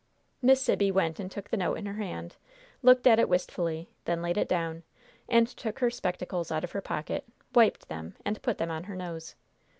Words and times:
Miss 0.41 0.59
Sibby 0.59 0.89
went 0.89 1.19
and 1.19 1.29
took 1.29 1.49
the 1.51 1.57
note 1.57 1.75
in 1.75 1.85
her 1.85 1.93
hand, 2.01 2.35
looked 2.81 3.05
at 3.05 3.19
it 3.19 3.29
wistfully, 3.29 3.87
then 4.05 4.19
laid 4.23 4.35
it 4.35 4.47
down, 4.49 4.81
and 5.29 5.47
took 5.47 5.77
her 5.77 5.91
spectacles 5.91 6.51
out 6.51 6.63
of 6.63 6.71
her 6.71 6.81
pocket, 6.81 7.23
wiped 7.53 7.87
them, 7.87 8.15
and 8.25 8.41
put 8.41 8.57
them 8.57 8.71
on 8.71 8.85
her 8.85 8.95
nose. 8.95 9.35